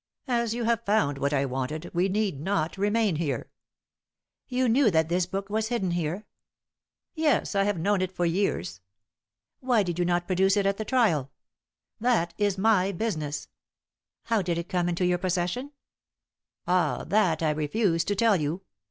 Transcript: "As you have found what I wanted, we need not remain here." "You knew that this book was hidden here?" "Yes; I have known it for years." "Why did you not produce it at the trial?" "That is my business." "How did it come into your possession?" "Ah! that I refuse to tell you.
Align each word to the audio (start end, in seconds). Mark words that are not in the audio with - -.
"As 0.27 0.55
you 0.55 0.63
have 0.63 0.83
found 0.83 1.19
what 1.19 1.31
I 1.31 1.45
wanted, 1.45 1.91
we 1.93 2.09
need 2.09 2.39
not 2.41 2.75
remain 2.75 3.17
here." 3.17 3.51
"You 4.47 4.67
knew 4.67 4.89
that 4.89 5.09
this 5.09 5.27
book 5.27 5.47
was 5.47 5.67
hidden 5.67 5.91
here?" 5.91 6.25
"Yes; 7.13 7.53
I 7.53 7.65
have 7.65 7.77
known 7.77 8.01
it 8.01 8.11
for 8.11 8.25
years." 8.25 8.81
"Why 9.59 9.83
did 9.83 9.99
you 9.99 10.05
not 10.05 10.25
produce 10.25 10.57
it 10.57 10.65
at 10.65 10.77
the 10.77 10.85
trial?" 10.85 11.29
"That 11.99 12.33
is 12.39 12.57
my 12.57 12.91
business." 12.91 13.47
"How 14.23 14.41
did 14.41 14.57
it 14.57 14.69
come 14.69 14.89
into 14.89 15.05
your 15.05 15.19
possession?" 15.19 15.71
"Ah! 16.65 17.03
that 17.05 17.43
I 17.43 17.51
refuse 17.51 18.03
to 18.05 18.15
tell 18.15 18.35
you. 18.37 18.63